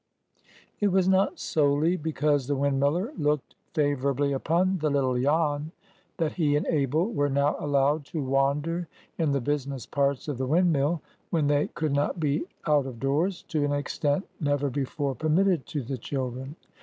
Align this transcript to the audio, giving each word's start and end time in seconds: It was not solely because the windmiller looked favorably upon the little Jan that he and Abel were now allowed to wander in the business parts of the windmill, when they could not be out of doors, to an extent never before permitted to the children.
It 0.79 0.87
was 0.87 1.07
not 1.07 1.37
solely 1.37 1.95
because 1.95 2.47
the 2.47 2.55
windmiller 2.57 3.11
looked 3.19 3.53
favorably 3.75 4.33
upon 4.33 4.79
the 4.79 4.89
little 4.89 5.15
Jan 5.15 5.71
that 6.17 6.31
he 6.31 6.55
and 6.55 6.65
Abel 6.65 7.13
were 7.13 7.29
now 7.29 7.55
allowed 7.59 8.05
to 8.05 8.23
wander 8.23 8.87
in 9.19 9.31
the 9.31 9.41
business 9.41 9.85
parts 9.85 10.27
of 10.27 10.39
the 10.39 10.47
windmill, 10.47 11.03
when 11.29 11.45
they 11.45 11.67
could 11.67 11.93
not 11.93 12.19
be 12.19 12.45
out 12.65 12.87
of 12.87 12.99
doors, 12.99 13.43
to 13.49 13.63
an 13.63 13.73
extent 13.73 14.27
never 14.39 14.71
before 14.71 15.13
permitted 15.13 15.67
to 15.67 15.83
the 15.83 15.99
children. 15.99 16.55